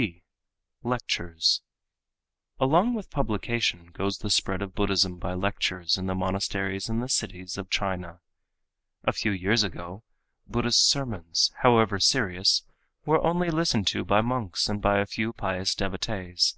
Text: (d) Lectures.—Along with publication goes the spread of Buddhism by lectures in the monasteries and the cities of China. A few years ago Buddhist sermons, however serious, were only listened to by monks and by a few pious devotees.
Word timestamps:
(d) 0.00 0.22
Lectures.—Along 0.82 2.94
with 2.94 3.10
publication 3.10 3.90
goes 3.92 4.16
the 4.16 4.30
spread 4.30 4.62
of 4.62 4.74
Buddhism 4.74 5.18
by 5.18 5.34
lectures 5.34 5.98
in 5.98 6.06
the 6.06 6.14
monasteries 6.14 6.88
and 6.88 7.02
the 7.02 7.08
cities 7.10 7.58
of 7.58 7.68
China. 7.68 8.20
A 9.04 9.12
few 9.12 9.30
years 9.30 9.62
ago 9.62 10.02
Buddhist 10.46 10.88
sermons, 10.88 11.52
however 11.58 12.00
serious, 12.00 12.62
were 13.04 13.22
only 13.22 13.50
listened 13.50 13.86
to 13.88 14.02
by 14.02 14.22
monks 14.22 14.70
and 14.70 14.80
by 14.80 15.00
a 15.00 15.06
few 15.06 15.34
pious 15.34 15.74
devotees. 15.74 16.56